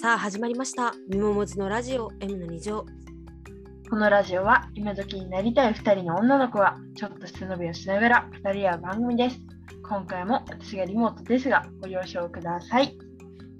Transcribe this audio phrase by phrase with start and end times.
[0.00, 0.94] さあ始まりました。
[1.10, 2.86] みももずのラジオ M の2乗。
[3.90, 9.38] このラジオは今時になりたい2人の女の子はちょっと背伸びをしながら2人や番組です。
[9.86, 12.96] 今回も私がリモートですがご了承ください。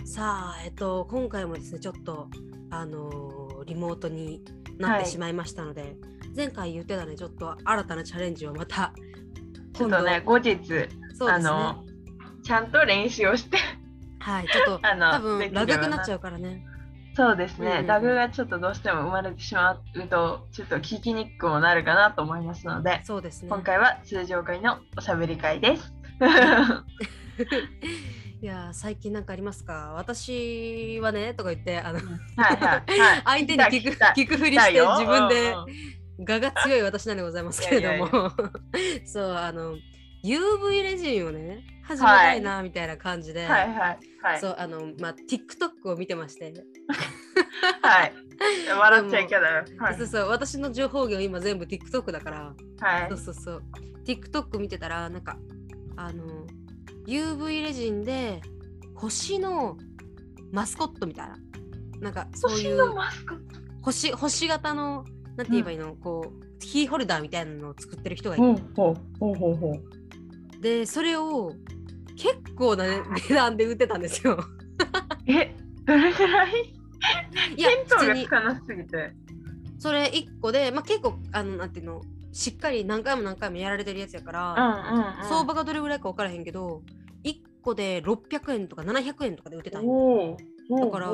[0.07, 2.29] さあ、えっと、今回もですね、ちょっと、
[2.71, 4.43] あのーリモートに
[4.79, 5.95] なってはいしまいましたので、
[6.35, 8.95] 前回言ってたね、ちょっと新たなチャレンジをまた、
[9.75, 10.89] ちょっとね、後日、ね。
[11.29, 11.85] あの
[12.43, 13.59] ちゃんと練習をして、
[14.21, 16.65] はい、ちょっと、 あの多分できるよう長くなっちゃうからね。
[17.17, 23.49] そうですね、うんラグがちょっとどうしても生まれてしまうと、ちょっと聞きにくくもなるかなと思いますので、そうですね。
[23.49, 25.93] 今回は通常回のおしゃべり会です。
[28.43, 29.93] いやー、最近なんかありますか？
[29.97, 32.07] 私はね、とか言って、あの、はい
[32.57, 33.23] はいはい。
[33.47, 35.55] 相手に聞く聞くふりして自分で
[36.21, 38.31] 我が強い私なんでございますけれども。
[39.05, 39.77] そうあの
[40.23, 41.65] UV レジンをね
[41.97, 44.41] 始めたいなみたいな感じで、はいはいはい。
[44.41, 46.53] そうあのまあ TikTok を見てまして、
[47.83, 48.13] はい。
[48.79, 49.53] 笑っちゃいけない。
[49.55, 49.65] よ。
[49.79, 49.97] はい。
[49.97, 53.09] そうそう私の情報源今全部 TikTok だから、はい。
[53.09, 53.63] そうそうそう。
[54.05, 55.37] TikTok 見てたらなんか
[55.97, 56.47] あの
[57.07, 58.41] UV レジンで
[58.95, 59.77] 星の
[60.53, 61.37] マスコットみたいな。
[62.01, 63.61] なんかそういう星のマスコット？
[63.83, 65.05] 星星型の
[65.37, 68.95] なんて言えばいいの、こうキーホルダーみたいなのを作ってる人がいて、ほうほう。
[69.19, 70.61] ほうほうほう。
[70.61, 71.55] でそれを
[72.21, 74.39] 結構なね値段で売ってたんですよ。
[75.27, 75.57] え、
[75.87, 76.75] どれぐらい？
[77.57, 78.29] いや普通に。
[79.79, 82.03] それ1個で、まあ、結構あのなんていうの？
[82.33, 85.29] しっかり何回も何回もやられてるやつやから、うんうん、うん。
[85.29, 86.83] 相場がどれぐらいか分からへんけど
[87.25, 89.87] 1個で600円とか700円とかで売ってたん。
[89.87, 91.09] だから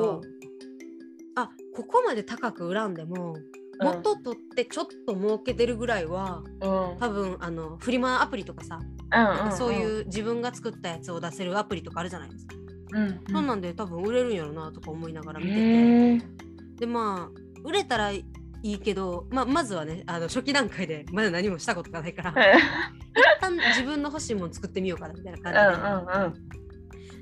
[1.35, 3.43] あここまで高く売らんでもうん
[3.79, 12.55] 元取ってちょっと儲けてるぐらいはうん、多分あのフリマアプリとかさ、うんうん、そういう自分が作ったやつを出せるアプリとかあるじゃないですか。
[12.93, 13.21] うん、うん。
[13.31, 15.59] そんなんで多分売れるんやろなとか思いながら見てて。
[15.59, 16.21] へー。
[16.79, 18.25] でまあ売れたらい
[18.63, 22.37] いけど、まあ、まずはねあの初期段階でまだ何もしたことがないからうん。
[22.37, 26.33] 一旦自分の欲しいもの作ってみようかなみたいな感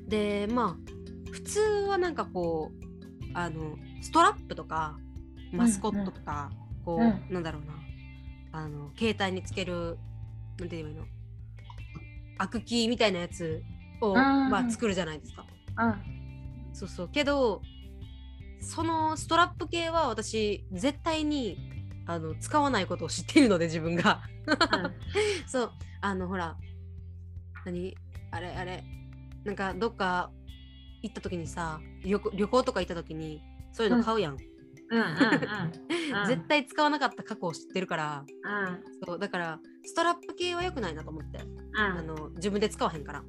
[0.04, 0.46] じで、うん。
[0.46, 2.86] でまあ普通はなんかこう
[3.34, 4.98] あのストラップとか
[5.52, 6.50] マスコットとか、
[6.84, 7.34] こう、うん。
[7.34, 7.72] なんだろうな。
[8.52, 9.98] あの携帯につける
[10.58, 11.04] なんて言えばいいの？
[12.38, 13.62] アクキーみたいなやつ
[14.00, 15.44] を、うんまあ、作るじゃないですか。
[15.78, 15.94] うん。
[16.72, 17.08] そうそう。
[17.08, 17.60] けど
[18.60, 21.58] そのストラップ系は私絶対に
[22.06, 24.22] あの使わないことを知っているので自分が。
[25.46, 25.72] そう。
[26.00, 26.56] あのほら
[27.66, 27.94] 何？
[28.30, 28.84] あれあれ。
[29.44, 30.30] なんかどっか
[31.02, 33.42] 行った時にさ旅行旅行とか行った時に
[33.72, 34.38] そういうの買うやん、うん
[34.90, 35.06] うんうん
[36.20, 36.26] うん。
[36.28, 38.24] 絶対使わなかった過去を知ってるから。
[38.42, 41.38] うんそうだからストラップ系は良くないなと思って、
[41.72, 41.80] うん。
[41.80, 43.22] あの自分で使わへんから、う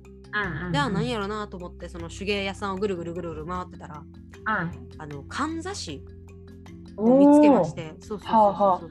[0.63, 0.73] んうん。
[0.73, 4.89] じゃあ何やろなと思ってその手芸屋さんをぐるぐるぐるぐる回ってたらうん。
[4.97, 6.03] あのかんざし
[6.95, 7.75] お見つけましー。
[7.75, 8.81] てそうそうそうそう、はあは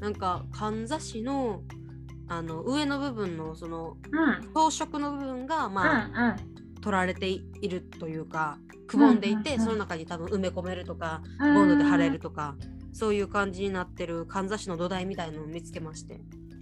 [0.00, 1.62] なんかかんざしの
[2.28, 4.70] あの上の部分のそのうん。
[4.70, 6.51] 装飾の部分がまあ、うん
[6.82, 11.54] 取られているというかくぼんでいて、うんうんうんその中に多分埋め込めるとかうん。
[11.54, 12.56] ボンドで貼れるとか
[12.92, 16.20] そういう感じになってるかんざしの土台みたいのを見つけまして、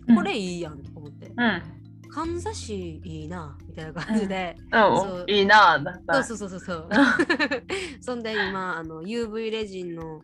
[0.09, 1.63] うんこれいいやんと思ってうん。
[2.11, 5.31] かんざしいいなみたいな感じで、うん。
[5.33, 6.23] いいなだった。
[6.25, 7.63] そうそうそうそうそう
[8.01, 10.21] そんで今あの UV レジンの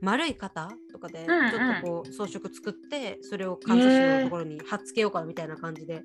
[0.00, 6.02] 丸い型とかでちうんうんょっとこう装飾作ってそれをかんざしのところに貼っつけようかみたいな感じで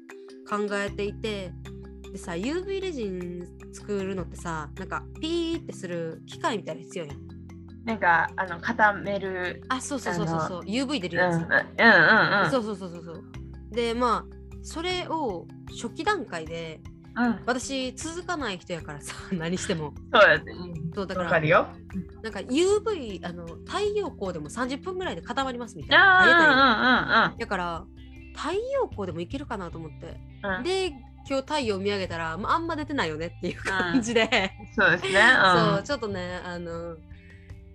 [0.48, 1.52] 考えていて
[2.12, 7.28] でさ UV レジン作るのってさなんかピーってする機械みたいなの必要やん
[7.88, 9.64] なんか、あの、固める。
[9.70, 11.44] あそうそうそうそうそう UV 出るうんうんやつ、
[11.80, 11.84] う
[12.42, 12.52] んうん。
[12.52, 13.24] そうそうそうそうそう
[13.72, 16.82] でまあそれを初期段階で
[17.16, 17.40] うん。
[17.46, 20.52] 私続かない人やからさ 何してもそうやって。
[20.52, 21.68] うんそうだからわかるよ。
[22.24, 27.36] なんか UV あの太陽光でも30分ぐらいで固まりますみたいあな。
[27.40, 27.86] だから
[28.36, 30.20] 太陽光でもいけるかなと思って。
[30.44, 30.64] うんうんうん。
[30.64, 30.94] で
[31.30, 35.22] 今日太陽見上げたら、まあ、あんま出てないよねっていう感じで、そうですね。
[35.76, 36.96] そうちょっとねあの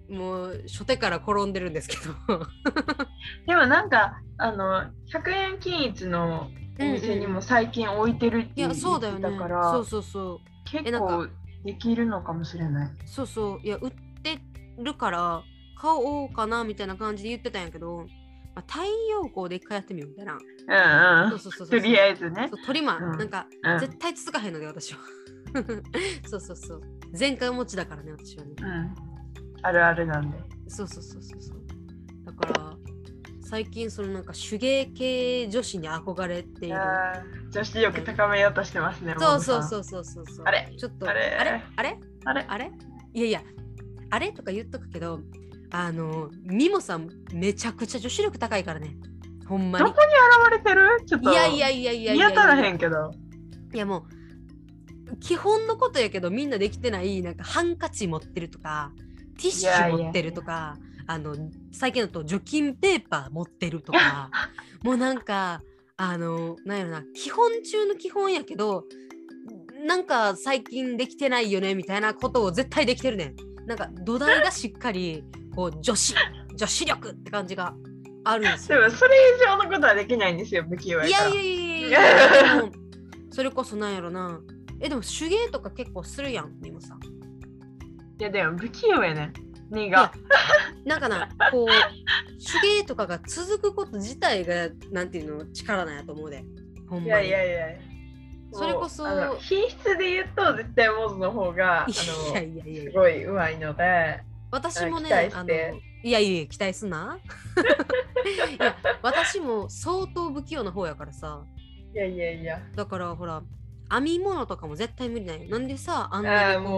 [0.08, 2.46] もう初手から転んでるんですけど。
[3.46, 9.22] でもなんかあの100円均一のお店にも最近置いてるってい言ってやそうだよね。
[9.22, 10.38] たから、そうそうそう。
[10.64, 11.28] 結構
[11.64, 12.90] できるのかもしれない。
[13.06, 13.60] そうそう。
[13.62, 13.90] いや売っ
[14.22, 14.38] て
[14.78, 15.42] るから
[15.78, 18.04] 買おうかなみたいな感じで言ってたんやけど、ま
[18.54, 20.34] あ、太陽光で一回やってみようみたいな。
[20.34, 21.30] うんうん。
[21.30, 21.80] そうそうそうそう。
[21.80, 22.48] とりあえずね。
[22.50, 23.18] そうトリマー、うん。
[23.18, 23.78] なんかうん。
[23.78, 25.00] 絶対続かへんので私は。
[26.28, 26.82] そうそうそう。
[27.18, 28.52] 前回持ちだからね私はね。
[28.58, 28.94] うん。
[29.62, 30.38] あるあるなんで。
[30.68, 31.58] そうそうそうそうそう。
[32.24, 32.76] だから
[33.42, 36.76] 最近そのなんか手芸系女子に憧れている。
[37.50, 39.14] 女子力高めようとしてますね。
[39.18, 39.62] そうそうう。
[39.62, 40.04] そうそう。
[40.04, 40.72] そうそうあれ？
[40.76, 41.36] ちょっとあれ？
[41.38, 41.62] あれ？
[41.76, 41.98] あれ？
[42.24, 42.44] あれ？
[42.48, 42.72] あれ？
[43.12, 43.42] いやいや。
[44.10, 44.32] あれ？
[44.32, 45.20] とか言っとくけど
[45.72, 48.94] あのミモさんめちゃくちゃ女子力高いからね。
[49.48, 49.84] ほんまに。
[49.84, 51.04] どこに現れてる？
[51.06, 52.28] ちょっといやいやいやいやい見や。
[52.30, 53.10] 当たらへんけど。
[53.74, 54.04] いやも
[55.12, 58.92] う基本のことやけどみんなできてないなんかハンカチ持ってるとか
[59.38, 60.76] ティッシュ持ってるとか
[61.06, 61.34] あの
[61.72, 64.30] 最近だと除菌ペーパー持ってるとか
[64.84, 65.60] もうなんか
[65.96, 68.84] あのなんやろな基本中の基本やけど
[69.86, 73.36] なんか最近できてないよねみたいなことを絶対できてるねん。
[73.66, 75.24] なんか土台がしっかり
[75.54, 76.14] こう女子
[76.54, 77.74] 女子力って感じが
[78.24, 81.06] あるんですよでもそれ以上のことはできないんですよ、不器用や。
[81.06, 82.64] いやいやいやいや
[83.30, 84.40] それこそなんやろな
[84.80, 89.32] えでも手芸とか結構するやんミモさんいやでも不器用やね。
[89.70, 90.12] 2が。
[90.84, 91.68] なんかなこう
[92.62, 96.44] 手芸とかが続くこと自体がなんていうの力なんやと思うで
[96.88, 97.78] ほんまにいやいやいや。
[98.52, 99.04] それこそ
[99.38, 101.92] 品質で言うと絶対モズの方があい
[102.30, 104.31] のやいやいやいやすごい上手いので。
[104.52, 105.50] 私もねあの
[106.04, 107.18] いやいや期待すな
[108.50, 111.42] いや私も相当不器用な方やからさ
[111.94, 113.42] いやいやいやだからほら
[113.90, 116.68] 編み物とかも絶対無理ないなんでさあんなにう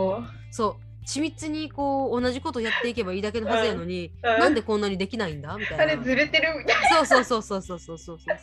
[0.50, 5.54] そう緻密にこう同じことやっていけばいいだけのはずやのに、う んうん、なんでこんなにできないんだ？
[5.58, 5.82] みたいな。
[5.84, 6.58] あれずれてる？
[6.58, 7.04] みたいな。
[7.04, 8.36] そうそうそうそうそうそうそう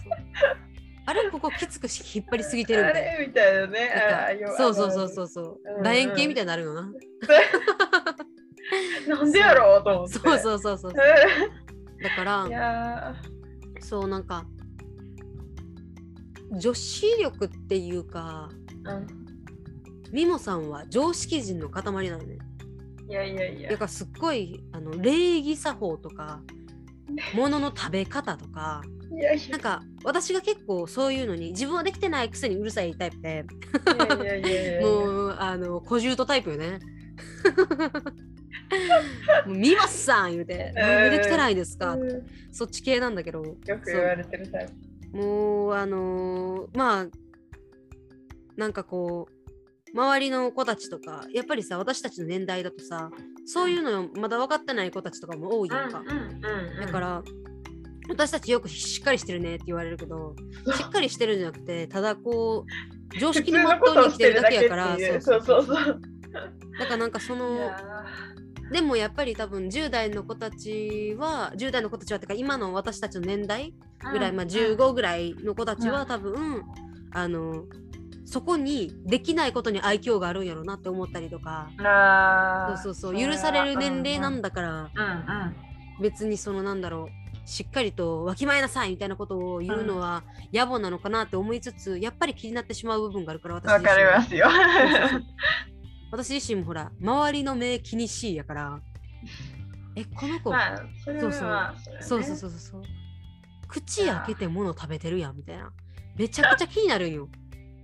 [1.08, 3.26] あれここきつく引っ張りすぎてるみたいな。
[3.26, 3.90] みたいなね。
[4.56, 5.58] そうそうそうそうそう。
[5.82, 6.92] 楕円形みたいになるよな。
[9.08, 10.14] なんでやろうと思って。
[10.20, 10.96] そうそうそうそうう
[12.04, 13.16] だからいや
[13.80, 14.46] そうなんか
[16.52, 19.08] 女子力っていうかーうん
[20.12, 22.38] ミモさんは常識人の塊なのね
[23.08, 23.78] いやいやいやだ。
[23.78, 26.42] からすっごいあの礼儀作法とか
[27.36, 28.82] 物の食べ方とか
[29.50, 33.46] なんか私が結構そういうのに自分はできてないくせにうるさいタイプで。
[34.82, 36.80] もうあの小獣タイプよね。
[39.48, 44.68] も う見ますさん言うて「なんでできてないですか?」うんそっち系なんだけどよく言われてるタイ
[45.12, 45.18] プ。
[45.18, 47.06] もうあのーまあ
[48.58, 53.10] なんかこう周りの子たちとかやっぱりさ私たちの年代だとさ
[53.46, 56.04] そういうのまだ分かってない子たちとかも多いやんか。
[56.80, 57.24] だから
[58.10, 60.36] 私たちよくしっかりしてるねって言われるけど
[60.76, 62.66] しっかりしてるんじゃなくてただこ
[63.14, 66.02] う常識にまっとうに生きてるだけやからそうそうそう。
[66.80, 68.01] だからなんかそいのや
[68.72, 76.64] でもやっぱり多分10代の子たちは10代の子たちはってか今の私たちの年代ーぐらい、まあ、15ぐらいの子たちは多分、
[77.12, 77.66] あの
[78.26, 81.70] そこにできないことに愛嬌があるんやろうなって思ったりとか
[82.82, 84.50] そうそうそう許される年齢なんだ。
[84.50, 85.56] だからうんうん。
[86.02, 94.48] 別にそのなんだろうしっかりとわきまえなさいみたいなことを言うのは野暮なのかなって思いつつやっぱり気になってしまう部分があるから私わかりま自すよ。
[96.12, 98.80] 私自身もほら周りの目気にしいやから。
[99.96, 102.82] えこの子、まあ、それはそうまあそうそうそうそうそう。
[103.68, 105.72] 口開けて物食べてるやんみたいな。
[106.18, 107.30] めちゃくちゃ気になるんよ。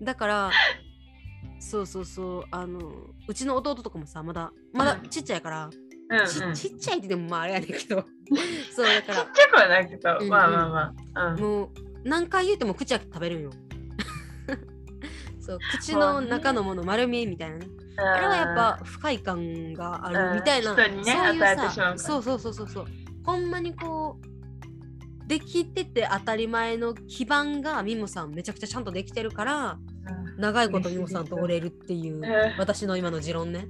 [0.01, 0.51] だから
[1.59, 2.43] そうそうそう。
[2.51, 2.79] あの
[3.27, 5.69] うちの弟とかもさまだまだちっちゃいから、
[6.09, 6.27] うんうん。
[6.27, 8.05] ちちっちっちゃいってでもまああれやねんけど。
[8.73, 9.25] そうだから。
[9.33, 10.29] ちゃくはないけど、うんうん。
[10.29, 11.33] まあまあまあ。
[11.33, 11.39] うん。
[11.39, 11.69] もう
[12.03, 13.51] 何回言うても口開けて食べるんよ。
[15.41, 22.85] そう口の中のもの丸見えみたいなねあれはやっぱ不快感があるみたいな、うん人にねそういう与えてしまうそうそうそうそうそう。
[23.25, 29.77] ほんまにこうできてて当たり前の基盤がミモさんめちゃくちゃちゃんとできてるから
[30.35, 30.41] うん。
[30.41, 32.23] 長いことミモさんと折れるっていううん。
[32.59, 33.67] 私の今の持論ね。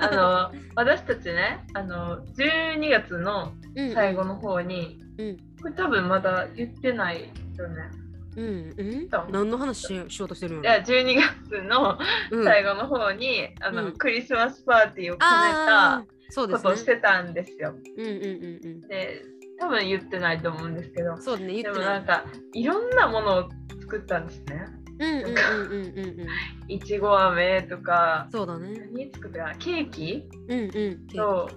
[0.00, 5.36] あの私たちねあの12月のうんうん最後の方に、うん。
[5.62, 7.90] これ多分まだ言ってないよね。
[8.36, 11.16] うんうんそう何の話ししようとしてるのいや12
[11.50, 11.98] 月の
[12.30, 16.04] うん最後の方に、あのうんクリスマスパーティーを兼ねた。
[16.34, 17.74] ことをしてたんですよ。
[17.96, 18.80] うんうんうんうん。
[18.88, 19.22] で
[19.60, 21.70] 多分言ってないと思うんですけどそうだね言で。
[21.70, 22.24] もなんか
[22.54, 23.48] いろんなものを
[23.82, 24.66] 作ったんですね。
[24.98, 26.28] うんうんうんうんうんうん。
[26.66, 28.88] いちご飴とかそうだね。
[28.92, 29.54] 何作った？
[29.58, 30.24] ケーキ？
[30.48, 31.06] うんうん。
[31.08, 31.48] と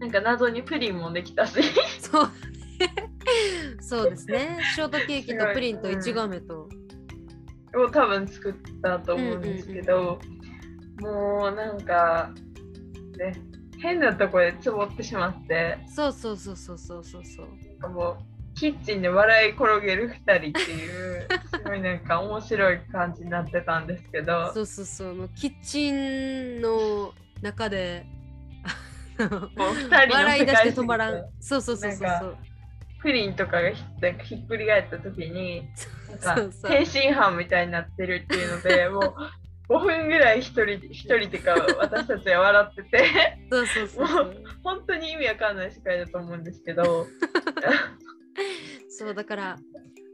[0.00, 1.60] なんか謎にプリンもできたし
[2.00, 2.30] そう
[3.80, 4.58] そうですね。
[4.74, 6.68] ショートケーキとプリンといちご飴と。
[7.76, 10.18] を多分作ったと思うんですけど、
[11.00, 12.30] もうなんか
[13.18, 13.34] ね
[13.78, 17.42] 変なとこでつぼってしまってそうそうそうそうそうそうそ
[17.88, 17.90] う。
[17.90, 18.16] もう
[18.54, 25.14] キッチンで笑い転げる2人っていうすごいなんか面白い感じになってたんですけどそうそうそう。
[25.14, 28.06] もうキッチンの中で。
[29.18, 31.24] もう2人の笑い出して止まらん。
[31.40, 32.36] そうそうそうそうそう。
[33.00, 35.68] プリンとかがひなんかひっくり返った時に
[36.24, 43.38] なんか天津飯みたいになってるっていうので もう5分ぐらい一人一人ってか私たちは笑ってて。
[43.50, 44.34] そうそうそうそう。
[44.64, 47.06] 本当に意味わかんない世界だと思うんですけど。
[48.88, 49.56] そうだから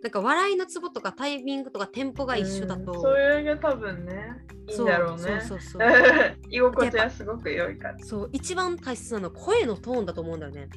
[0.02, 5.22] なんか笑いのツボとかタイミングとかテンポが一緒だと、うんそれが多分ねいいんだろうね。
[5.22, 5.82] そうそうそう。
[6.50, 10.68] 居心地はすごく良いからそう一番大切なのは声のトーンだと思うんだよね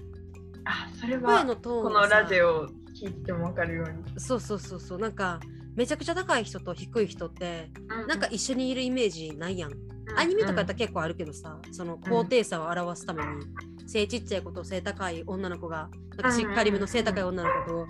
[0.68, 5.00] あそれ声はのトーンこのラジオを聞いても分かるように、そうそうそうそう。
[5.00, 5.40] なんか
[5.76, 7.70] めちゃくちゃ高い人と低い人って
[8.08, 9.72] なんか一緒にいるイメージないやん。
[10.16, 13.46] アニメとかやったら結構あるけどさ、その高低差を表すために、
[13.88, 17.88] 背ちっちゃい子と背高い女の子が、なんかしっかりめの背高い女の子と、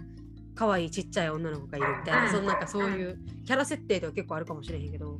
[0.55, 5.19] 可愛いちっちゃい女の子がいるみたいな、うんそのなんかそういうキャラ設定とか結構あるかもしれへんけど、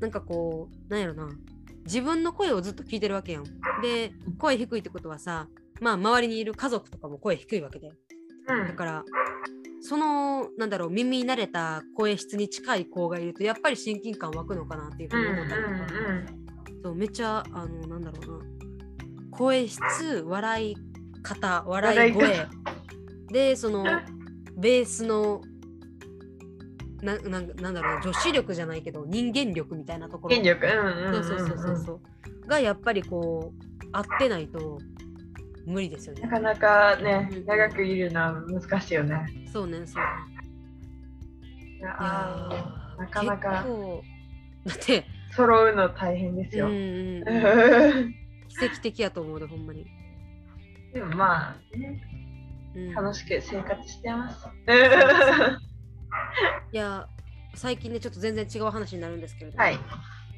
[0.00, 1.28] なんかこう、なんやろな、
[1.84, 3.44] 自分の声をずっと聞いてるわけやん。
[3.80, 5.46] で、声低いってことはさ、
[5.80, 7.90] まあ周りにいる家族とかも声低いわけで。
[8.48, 8.66] うん。
[8.68, 9.04] だから、
[9.80, 15.74] そのなんだろう耳に慣れた声質に近い子がいるとやっぱり親近感湧くのかなっていうふううんに思ったりとか、
[16.82, 18.44] そうめっちゃあのなんだろうな。
[19.30, 20.76] 声質笑い
[21.22, 22.24] 方笑い声。
[22.24, 22.48] 笑
[23.28, 23.84] でその
[24.56, 25.40] ベースの
[27.02, 28.00] なななんだろうな。
[28.00, 30.36] 女子力じゃないけど人間力みたいなところ。
[30.36, 32.48] うんうんそうそうそうそうそう。
[32.48, 34.78] がやっぱりこう合ってないと
[35.66, 36.22] 無理ですよね。
[36.22, 37.44] なかなかねうん。
[37.44, 39.26] 長くいるのは難しいよね。
[39.52, 40.04] そうねそう
[41.98, 43.64] あーなかなか。
[44.64, 48.14] だって、揃うの大変ですよ、うんうんうん、
[48.48, 49.86] 奇跡的やと思うでほんまに、
[50.92, 52.02] でもまあ、ね、
[52.74, 54.48] うん、楽しく生活してます。
[56.72, 57.06] いや
[57.54, 59.78] 最近ねちょっと全然違う話になるんですけれども、はい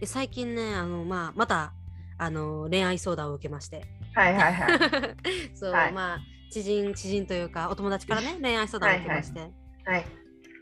[0.00, 1.73] で最近ねあの、まあ、また
[2.18, 5.16] あの恋愛相談を受けましてはいはいはい。
[5.54, 6.18] そう、はいまあ
[6.50, 9.40] 知人知人というかお友達からね 恋愛相談を受けまして、
[9.84, 10.04] はい、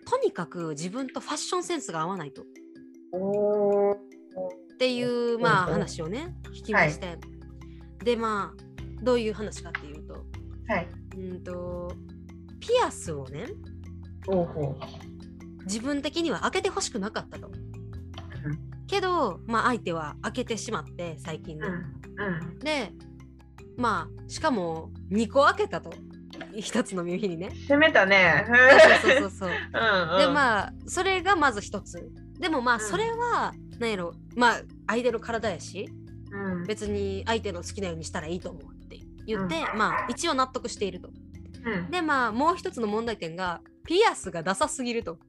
[0.05, 2.45] とにかく自分とファッションセンスが合わないと
[3.13, 7.17] おーっていう、まあ、話をね聞きまして、
[8.05, 10.27] でまあどういう話かっていうと
[10.69, 10.89] はい。
[11.17, 11.93] うんと
[12.61, 13.47] ピアスをね
[15.65, 17.51] 自分的には開けてほしくなかったと。
[18.89, 21.67] けど、まあ、相手は開けてしまって最近ね。
[21.67, 21.71] う。
[21.71, 22.35] うん。
[22.51, 22.59] うん。
[22.59, 22.93] で
[23.77, 25.91] まあしかも2個開けたと
[26.55, 27.51] 1つの耳にね。
[27.69, 28.47] 攻めたね。
[29.03, 29.51] そうそうそうそう。
[29.73, 30.19] うんうん。
[30.19, 32.11] でまあそれがまず一つ。
[32.39, 35.89] でもまあうんそれは何やろまあ相手の体やし
[36.33, 41.09] うん、別に相手の好きなようにしたらいいと思うって言って、まあ一応納得していると。
[41.65, 45.19] うん、でまあもう一つの問題点がピアスがダサすぎると。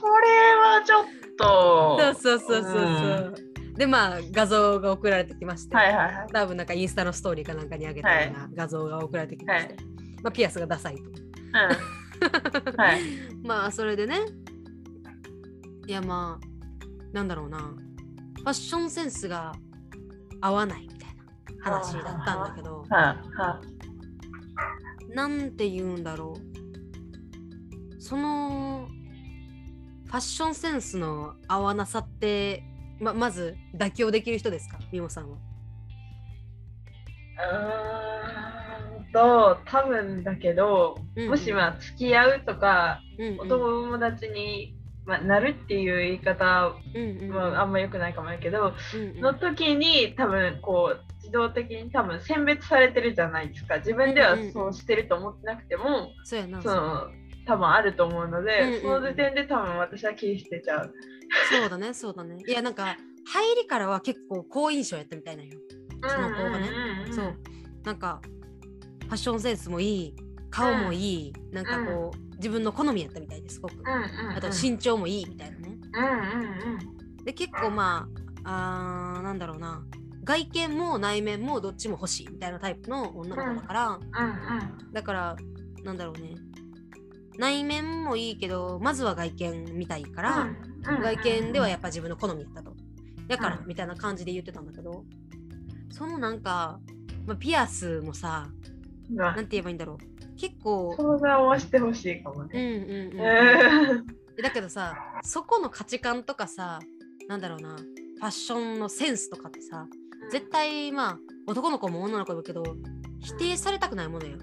[0.00, 1.04] それはちょっ
[1.36, 2.14] と。
[2.14, 2.78] そうそうそうそうそ
[3.42, 3.49] う。
[3.76, 6.26] でまあ画像が送られてきまして、はいはいはい。
[6.32, 9.84] 多分なんかインスタのストーリーかなんかに上げたような画像が送られてきまして、はい。
[10.22, 11.02] まあ、ピアスがダサいと。
[11.02, 12.76] うん。
[12.76, 13.00] はい。
[13.42, 14.18] まあそれでね。
[15.86, 16.46] いやまあ
[17.12, 17.58] なんだろうな。
[17.58, 19.52] ファッションセンスが
[20.40, 21.16] 合わないみたい
[21.58, 22.84] な話だったんだけど。
[25.14, 28.00] なんて言うんだろう。
[28.00, 28.88] その
[30.06, 32.64] ファッションセンスの合わなさって
[33.00, 34.78] ままず妥協できる人ですか？
[34.92, 35.36] みもさんは。
[37.38, 37.98] あ。
[38.98, 41.30] うーんと、多分だけど、うんうん。
[41.30, 43.40] もしまあ付き合うとか、うんうん。
[43.40, 44.76] お友達に、
[45.06, 47.34] まあ、なるっていう言い方うんうん。
[47.34, 49.20] はあんま良くないかもやけど、うんうん。
[49.20, 53.78] の時に多分こう自動的に多分選別されてるじゃないですか。
[53.78, 57.10] 自分ではそうしてると思ってなくても、そうやなその
[57.46, 58.80] 多分あると思うので、うんうんうん。
[58.80, 60.92] その時点で多分私は切り捨てちゃう。
[61.48, 62.42] そうだねそうだね。
[62.46, 65.58] いやなんか入りからは結構好印象やったみたいなんよ。
[66.08, 67.12] その子がねんんん。
[67.12, 67.34] そう。
[67.84, 68.20] なんか
[69.02, 70.14] ファッションセンスもいい
[70.50, 75.78] 顔もいい、なんかこう、自分の好みやったみたいですごく、うんうんうん、あと身長もいいみたいなね。
[75.92, 76.06] うんう
[76.76, 78.08] んで結構ま
[78.44, 79.82] ああーなんだろうな。
[80.24, 84.92] 外見も内面もどっちも欲しいみたいなタイプの女の子だから、うんうん。
[84.92, 85.36] だから
[85.82, 86.34] なんだろうね
[87.40, 90.48] 内面もいいけどまずは外見見たいから、
[91.02, 92.74] 外見ではやっぱ自分の好みやったと。
[93.28, 95.04] だから、うんみたいな感じで言ってたんだけど、
[95.90, 96.78] そのなんか、
[97.26, 98.46] まあ、ピアスもさ、
[99.10, 100.36] うわなんて言えばいいんだろう。
[100.36, 103.12] 結構、相談をしてほしいかもうんね。
[103.14, 103.94] うんうん。
[103.94, 104.06] うん
[104.42, 106.78] だけどさ、そこの価値観とかさ、
[107.28, 109.86] なんだろうな、ファッションのセンスとかってさ、
[110.30, 112.62] 絶対まあ、男の子も女の子もけど、
[113.20, 114.38] 否定されたくないものよ。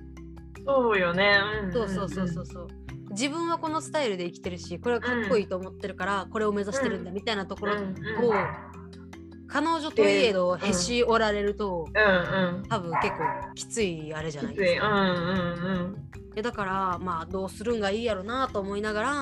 [0.66, 1.38] そうよね。
[1.63, 2.87] んんんそうそうそうそうそう。
[3.17, 7.77] 自分はこのスタイルで生きてるし、これはかっこいいと思ってるから、これを目指してるんだみたいなところを、
[9.47, 11.88] 彼女といえどへし折られると、
[12.69, 14.88] 多分結構きついあれじゃないですか。
[14.88, 19.13] うだからまあどうするんがいいやろなと思いながら、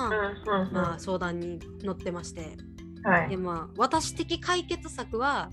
[0.70, 2.58] まあ、相談に乗ってまして。
[3.02, 3.30] はい。
[3.30, 5.48] でまあ私的解決策は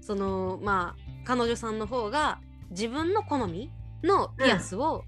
[0.00, 2.38] そのまあ彼女さんの方が
[2.70, 3.72] 自分の好み
[4.04, 5.02] のピアスを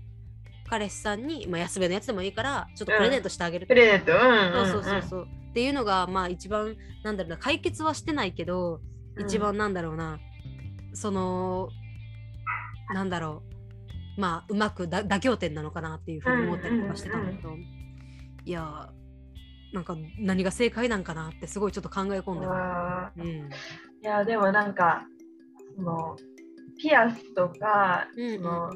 [0.71, 3.67] 彼氏さんに、まあ、安めのやつでもいいからちょっとプレゼントしてあげる。
[3.67, 4.13] とプレゼント。
[4.13, 5.29] うんうんそうそうそうそう。
[5.51, 8.81] っていうのがまあ一番なんだろうな解決はしてないけど、
[9.17, 9.27] うん。
[9.27, 10.21] 一番なんだろうな
[10.95, 11.69] その
[12.95, 13.43] なんだろ
[14.17, 17.57] うまあうまくだ妥協点なのかなっていうふうに思ったりとかしてたんだけど、
[18.45, 18.91] いや
[19.73, 22.51] なんか何が正解なんかなってすごいちょっと考え込んでる。
[22.51, 23.25] わうん。
[23.25, 23.51] ーい
[24.03, 25.05] やでもなんか
[25.77, 26.17] その
[26.81, 28.37] ピアスとかうん。
[28.37, 28.71] その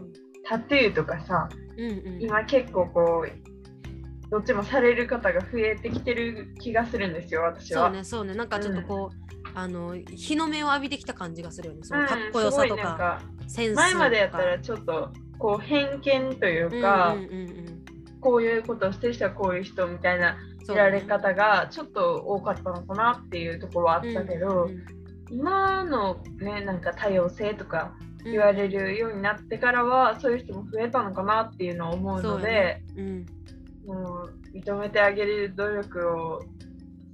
[0.45, 2.23] タトゥーとかさうんうん。
[2.23, 7.91] 今結構こうどっちもされる方が増えてきてる気がするんですよ私そうは。
[7.91, 8.35] ねそうね。
[8.35, 11.81] なんかちょっとこう、あの日の目を浴びてきた感じがするよね。
[11.83, 13.83] そのうんかっこよさとすごいなんか,、センスとか。
[13.83, 17.85] 前までやったらちょっとこう偏見というか、うんうんうんうん。
[18.21, 20.37] こういうことをしてる人はこういう人みたいな
[20.69, 24.85] 見られ方がちょっと多かったのかなっていうところはあったけど、うんうん。
[25.31, 33.27] 今のねなんか多様性とか言われるようになってからは、そういう人も増えたのかなっていうのを思うのでうん。
[33.87, 36.43] もう認めてあげる努力を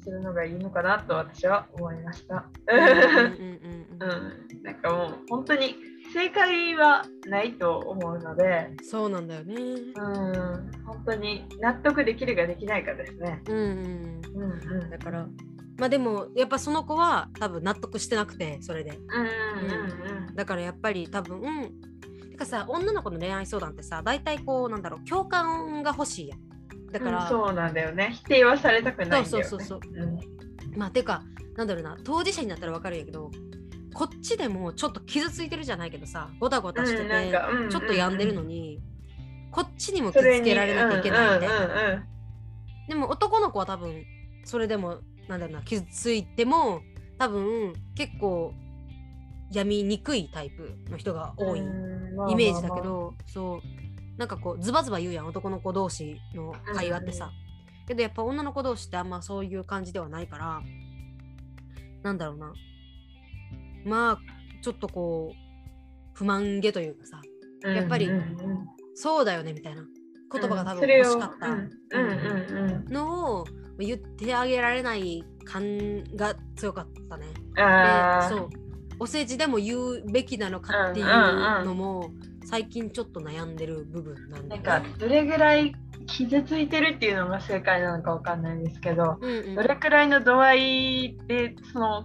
[0.02, 2.46] するのがいいのかなと私は思いました。
[2.68, 3.60] うんうんうん
[4.00, 4.12] うん
[4.54, 5.76] うん、なんかもう本当に
[6.12, 9.54] 正解はないと思うので、そうなんだよね。
[9.54, 13.42] うん、本当に納得できるかできないかですね。
[13.48, 14.20] うんうん。
[14.34, 15.26] うんうん、だから
[15.80, 18.90] まあでもやっぱその子は多分納得してなくてそれで。
[18.90, 21.72] うんうんうんだからやっぱり多分
[22.30, 26.40] てかさ女の子の恋愛相談ってさ大体こうなんだろう共感が欲しいやん。
[26.92, 28.12] だから、うんそうなんだよね。
[28.12, 29.28] 否定はされたくないんだよね。
[29.28, 30.06] そうそうそうう。
[30.06, 31.22] んまあてか
[31.56, 33.30] なんだろうな当事者になったらわかるんやけど
[33.94, 37.32] こっちでもちょっと傷ついてるじゃないけどさゴタゴタしてて、
[37.70, 38.80] ちょっと病んでるのに、
[39.50, 42.04] こっちにも傷つけられなきゃいけないんうんうん。
[42.88, 44.04] でも男の子は多分
[44.44, 46.82] それでもなんだろうな傷ついても
[47.18, 48.52] 多分結構
[49.52, 53.60] 病みにくいタイプの人が多いイうんメージだけど、そう。
[54.18, 57.30] なんかこうズバズバ言うやん男の子同士の会話ってさ、
[57.88, 60.60] けどやっぱ女の子同士ってあんまそういう感じではないから
[62.02, 62.52] なんだろうな。
[63.86, 64.18] まあ
[64.62, 65.36] ちょっとこう
[66.12, 67.20] 不満げというかさ。
[67.64, 68.08] うんやっぱり
[68.94, 69.82] そうだよねみたいな。
[70.32, 71.48] 言葉が多分欲しかった。
[71.48, 72.92] うんうんうんうん。
[72.92, 73.44] のを
[73.86, 77.26] 言ってあげられない感が強かったね。
[78.28, 78.48] そう
[78.98, 82.10] お世辞でも言うべきなのかっていううんうんうんのも
[82.44, 84.64] 最近ちょっと悩んでる部分なんだなん。
[84.64, 85.74] かどれぐらい
[86.06, 92.04] 傷ついてるっていうのが正解なのかわかんないんですけど、うんうんどれくらいの度合いでその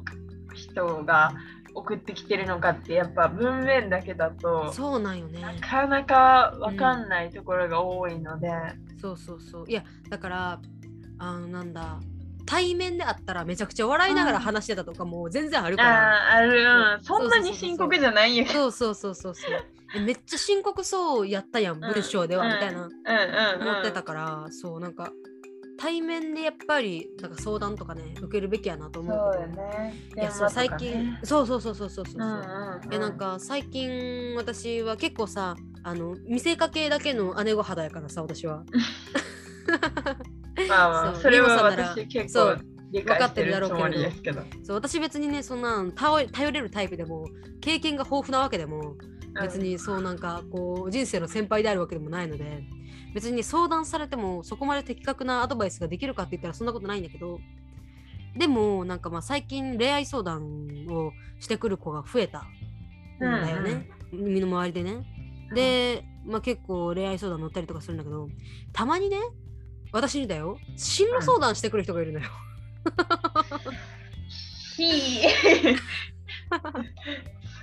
[0.54, 1.34] 人が
[1.74, 5.42] 送ってきてるのかってやっぱ文面だけだとそうなんよね。
[5.42, 8.50] なかなかわかんないところが多いので、
[9.02, 9.66] そうそうそう。
[9.68, 10.60] いやだから
[11.20, 12.00] あのなんだ。
[12.46, 16.32] 対面であったらめちゃくちゃ笑いながら話してたとかも全然あるから。
[16.32, 19.66] あーある、うん、そそんなに深刻じゃないんやけどそうそうそうそうそう。
[19.96, 22.84] えめっちゃ深刻そうやったやん文章ではみたいな。
[22.84, 25.12] 思ってたから、そうなんか
[25.78, 29.34] 対面でやっぱりなんか相談とかね受けるべきやなと思う。
[29.34, 29.94] そうけどよね。
[30.16, 38.64] いやそう最近そうそうそうそうそうそう、えなんか最近私は結構さあの見せかけだけの姉御肌やからさ私は
[40.70, 42.60] まあまあそれは私結構そう
[42.92, 44.42] 理解してるつもりですけど。
[44.64, 47.28] そう私別にねそんな頼頼れるタイプでも
[47.62, 48.96] 経験が豊富なわけでも
[49.42, 52.64] 別にそうなんかこう人生の先輩であるわけでもないので
[53.14, 57.40] 別に相談されてもそこまで的確なアドバイスができるかって言ったらそんなことないんだけど
[58.38, 60.44] でもなんかまあ最近恋愛相談
[60.90, 65.06] をしてくる子が増えたんだよね、身の回りでね。
[65.54, 68.28] で、まあ、結構恋愛相談乗ったりとかするんだけど
[68.74, 69.18] たまにね
[69.96, 72.26] 私にだよ進路相談してくる人がいるのよ。
[74.76, 75.28] ひす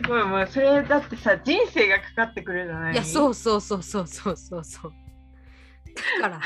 [0.08, 2.94] ごいもうそれだってさ人生がかかってくるじゃない？
[2.94, 4.92] いやそううそうそうそうそうそうそう。
[6.22, 6.40] だから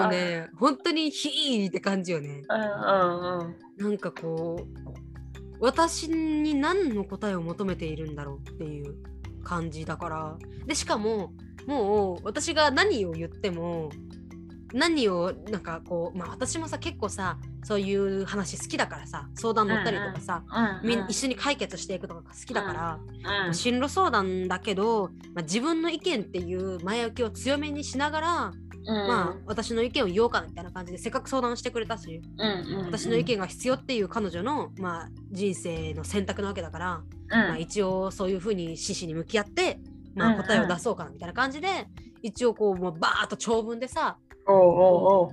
[0.00, 2.40] もうね本当にヒーって感じよね。
[2.48, 2.68] うんうん
[3.40, 4.70] うんなんかこう
[5.60, 8.94] 私に何の答えを求めているんだろうっていう
[9.44, 11.34] 感じだからでしかも
[11.66, 13.90] もう私が何を言っても
[14.72, 20.42] 何をなんかこうまあ私もさ結構さそういう話好きだからさ相談乗ったりとかさ、
[20.82, 23.54] うんみん一緒に解決していくとかが好きだから、うん。
[23.54, 28.52] 進路相談だけど、まあ、自分の意見っていう前置きを強めにしながら
[28.86, 37.38] まあ私の意見を言おうかなみたいな感じでせっかく相談してくれたし、うんうん、私の意見が必要っていう彼女の、まあ、人生の選択なわけだから、うん。
[37.38, 39.80] まあ、一応そういうふうに真摯に向き合って、
[40.14, 40.42] まあ、うんうん。
[40.42, 41.68] 答えを出そうかなみたいな感じで、
[42.22, 44.16] 一応こうもうバーッと長文でさ
[44.50, 45.28] おうおうおう。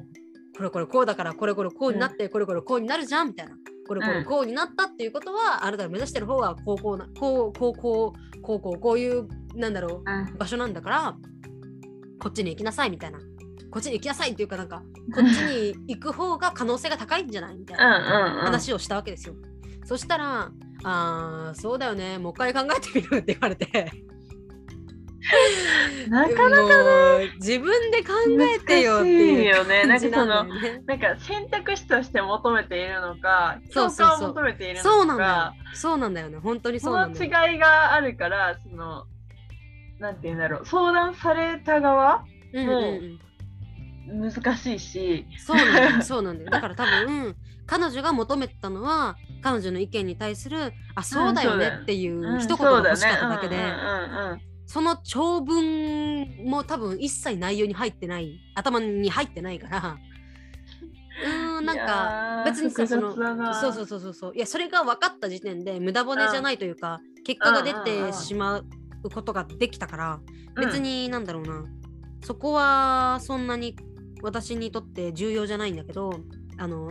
[0.57, 3.27] これこれこうだからこれこれこうになって、これこれこうになるじゃん。
[3.27, 3.53] みたいな。
[3.87, 10.23] これこれこうになったっていうことは、あなたが目指してる方はこうこうなこうこうこうこうこうこういうなんだろうん。
[10.33, 11.15] う場所なんだから
[12.19, 13.19] こっちに行きなさいみたいな。
[13.69, 14.81] こっちに行きなさいっていうかなんか
[15.13, 18.41] こっちに行く方が可能性が高いんじゃないみたいうんなうんうん。
[18.45, 19.35] 話をしたわけですよ。
[19.85, 20.51] そしたら
[20.83, 22.17] 「あーそうだよね。
[22.17, 23.91] もう一回考えてみる」って言われて
[26.09, 28.13] なかなかもう自分で考
[28.55, 30.81] えてよっていうよねなんだよなんね。
[30.85, 35.53] なんか選択肢として求めているのかそうそうそう共感を求めているのかそうなんだよ。
[35.73, 36.37] そうなんだよね。
[36.37, 37.51] 本当にそうそのなんだよ。
[37.51, 39.05] 違いがあるからその
[39.99, 43.19] なんて言うんだろう相談された側うんうん
[44.09, 46.01] うん難しいしそうなんだよ。
[46.03, 46.49] そうなんだよ。
[46.49, 47.35] だから多分
[47.65, 59.97] 彼女が求めてたのは彼女の意見に対する「あそうだよね」っていう一言が欲しかっただけで、うんその長文も多分一切内容に入ってない頭に入ってないから。
[61.25, 63.15] うーんなんか別にさその
[63.53, 64.35] そうそうそうそうそう。
[64.35, 68.65] いやそれが分かった時点で無駄骨じゃないというか、結果が出てしまう
[69.11, 70.19] ことができたから、
[70.55, 70.65] うん。
[70.65, 71.63] 別になんだろうな。
[72.23, 73.75] そこはそんなに
[74.21, 76.11] 私にとって重要じゃないんだけど
[76.57, 76.89] あの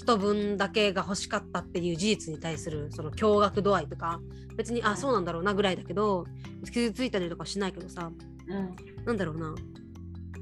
[0.00, 4.18] 一文だけが欲しかったっていう事実に対するその驚愕度合いとか
[4.56, 6.24] 別にあそうなんだろうなぐらいだけど
[6.72, 8.10] 傷ついたりとかしないけどさ
[8.48, 9.04] うん。
[9.04, 9.54] なんだろうな。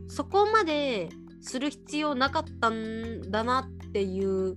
[0.07, 1.09] そこまで
[1.41, 4.55] する必要なかったんだなっていう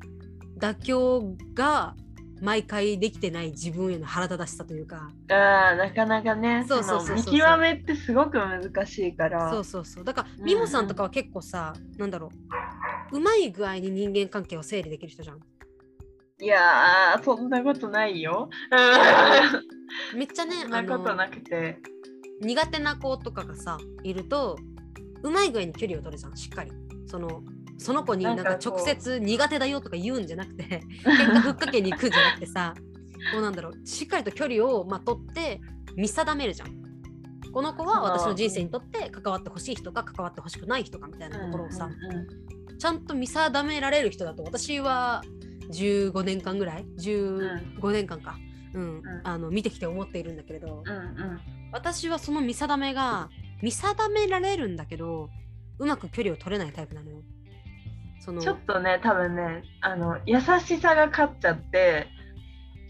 [0.59, 1.95] 妥協が
[2.41, 5.11] 毎回できてない自分への腹立たしさというか。
[5.29, 7.25] あーなかなかねそうそうそうそう。
[7.25, 9.49] の見極めってすごく難しいから。
[9.51, 10.03] そうそうそう。
[10.03, 12.31] だからうんミモさんとかは結構さ、なんだろ
[13.11, 13.17] う。
[13.17, 15.39] うまい具合に人間関係を整理できる人じゃん。
[16.41, 18.49] いやーそんなことないよ。
[20.15, 21.77] めっちゃねそんなことなくて。
[22.41, 24.57] 苦手な子とかがさいると
[25.21, 26.71] うまい具合に距離を取るじゃんしっかり。
[27.05, 27.43] その
[27.81, 32.75] その子になんか直接苦手だよとか言うんじゃなくて喧嘩ふっかけに行くんじゃなくてさ
[33.33, 35.59] こうなんだろうしっかりと距離を、まあ、取って
[35.95, 36.81] 見定めるじゃん。
[37.51, 42.27] この子は私の人生にとって関わってほしい人か関わってほしくない人かみたいなところをさ、うんうん
[42.81, 45.21] ちゃんと見定められる人だと私は
[45.71, 48.39] 15年間ぐらい？15年間か、
[48.73, 48.81] うん。
[48.81, 49.03] うん。
[49.23, 51.39] あの見てきて思っているんだけれど、うんうん。
[51.71, 53.29] 私はその見定めが
[53.61, 55.29] 見定められるんだけど
[55.77, 57.21] うまく距離を取れないタイプなのよ。
[58.21, 58.41] その。
[58.41, 62.07] ちょっとね多分ねあの優しさが勝っちゃって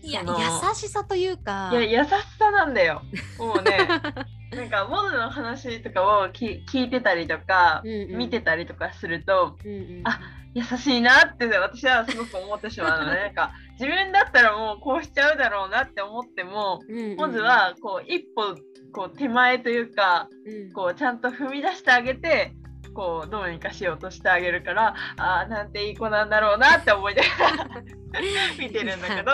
[0.04, 1.70] いや優しさというか。
[1.72, 3.02] いや優しさなんだよ。
[3.38, 3.78] もうね
[4.52, 8.17] なんかモドの話とかをき聞いてたりとか、うんうん。
[8.17, 10.02] 見てたりとかするとうんうん。
[10.04, 10.20] あ
[10.54, 13.22] 優しいなって私はすごく思ってしまうのね。
[13.24, 17.17] なんか自分だったらもうこうしちゃうだろうなって思ってもうんうん。
[17.17, 18.56] まずはこう一歩
[18.91, 20.74] こう手前というかうん。
[20.74, 22.54] こうちゃんと踏み出してあげて
[22.93, 27.82] こうどうにかしようとしてあげるからあーなんていい子なんだろうなって思いながら
[28.60, 29.32] 見てるんだけど。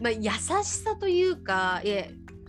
[0.00, 2.04] まあ、優しさというかいや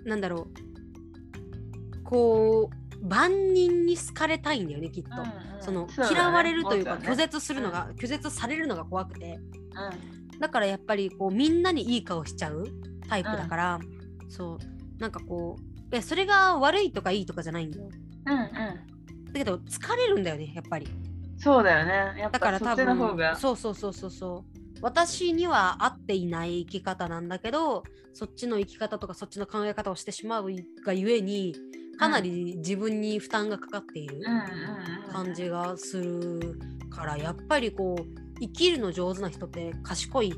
[0.06, 2.04] なんだろう。
[2.04, 2.70] こ
[3.02, 5.10] う万人に好かれたいんだよねきっと。
[5.60, 6.16] そのそうだね。
[6.16, 9.40] 嫌われるというか拒絶するのが、拒絶されるのが怖くて。
[10.38, 12.66] うだからやっぱりこうみんなにいい顔しちゃう
[13.08, 13.80] タイプだから、
[14.30, 15.00] そう。
[15.00, 17.86] なんかこういやそれが悪いとかいいとかじゃないんだよ。
[17.86, 18.91] んうんうん
[19.34, 20.88] だけど疲れるんだよねやっぱり。
[21.38, 22.22] そうだよね。
[22.22, 23.36] やっだから多ぱそっちの方分が。
[23.36, 24.12] そうそうそうそう。
[24.12, 30.50] そう私には合っていない生き方なんだけどそっちの生き方とかそっちの考え方をしてしまう
[30.84, 31.56] がゆえに
[32.00, 34.22] かなり自分に負担がかかっている
[35.12, 40.34] 感じがするからやっぱりこう生きるの上手な人って賢い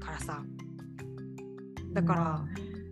[0.00, 0.42] からさ。
[1.92, 2.44] だから、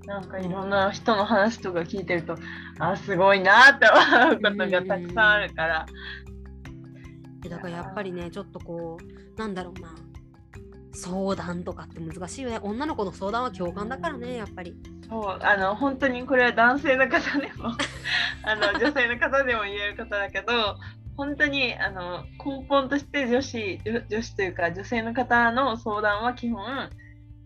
[0.07, 2.37] なんかいろんな人の話とか聞いてると
[2.79, 5.87] あすごいなって思うことがたくさんあるから。
[7.43, 9.95] でだからやっぱりねちょっとこうなんだろうな。
[10.95, 12.59] 相談とかって難しいよね。
[12.63, 14.77] 女の子の相談は共感だからねやっぱり。
[15.09, 17.73] そうあの本当にこれは男性の方でも
[18.45, 20.79] あの女性の方でも言えることだけど
[21.19, 26.65] 本当にあの根本として女子女女子というか女性の方の相談は基本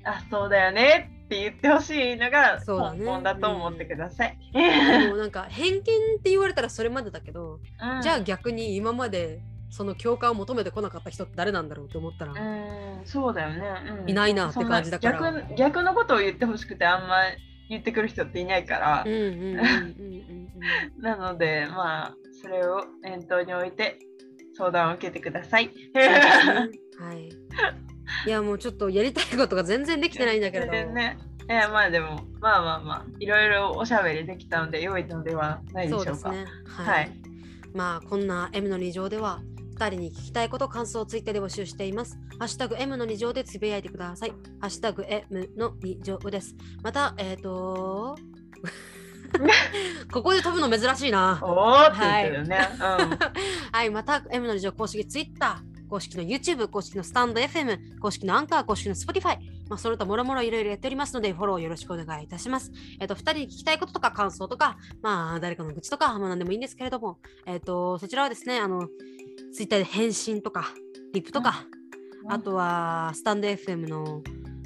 [0.05, 3.01] あそうだよねって言ってほしいのがそうだね。
[3.01, 4.39] 根本だと思ってください。
[4.53, 5.83] でもなんか偏見っ
[6.23, 8.03] て言われたらそれまでだけど、うん。
[8.03, 13.05] じゃあ逆に今までその共感を求めてこなかった人って誰なんだろうって思ったら、うん。
[13.05, 13.61] そうだよね、
[14.03, 14.11] うん。
[14.11, 15.33] いないなって感じだから。
[15.33, 17.17] 逆逆のことを言ってほしくてあんま
[17.69, 19.03] 言ってくる人っていないから。
[19.05, 23.99] うん、うんうんうんうんなのでまあそれを念頭に置いて
[24.57, 25.71] 相談を受けてください。
[25.95, 27.29] はい。
[28.27, 30.73] いやもうちょっとやりたいことが全然できてないんだけれど。
[30.73, 31.19] 全然ね。
[31.49, 36.05] いやまあでもまあまあまあいろいろおしゃべりできたので良いのではないでしょか。
[36.05, 36.47] そううですね。
[36.67, 36.87] はい。
[36.87, 37.27] はい
[37.75, 39.41] まあこんな M の2乗では
[39.77, 42.19] 2人に聞きたいこと感想をツイッターで募集しています。
[42.39, 44.31] ハッシュタグ M の2乗でつぶやいてください。
[44.61, 46.57] ハッシュタグ M の2乗です。
[46.83, 48.17] またえっ、と
[50.11, 51.39] ここで飛ぶの珍しいな。
[51.43, 52.59] おーって言ってるよね。
[53.73, 62.73] はい、また M の2乗公式 Twitter、公式の YouTube、公式のスタンド FM、公式のアンカー、公式の Spotify、まあ、それともろもろいろいろやっておりますので、フォローよろしくお願いいたします。
[63.01, 68.89] えっ、と、2人に聞きたいこととか感想とか、まあ、誰かの愚痴とか、まあ、何でもいいんですけれども、えっ、と、そちらはですね、あの、
[69.55, 70.67] Twitter で返信とか、
[71.13, 71.77] リップとか、うん
[72.29, 74.21] あとは、スタンド FM の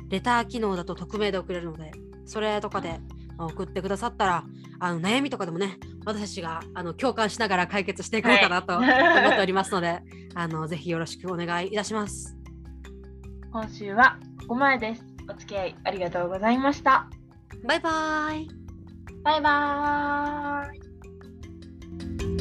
[0.09, 1.91] レター機能だと匿名で送れるので、
[2.25, 4.45] それとかでまあ送ってくださったら、
[4.79, 10.01] あの悩みとかでもね、私たちがあの共感しながら解決していこうかなと思はいっておりますので、
[10.35, 12.37] あのぜひよろしくお願いいたします。
[13.53, 15.05] 今週はここまでです。
[15.29, 17.09] お付き合いありがとうございました。
[17.67, 18.49] バイバイ。
[19.23, 22.40] バイバーイ。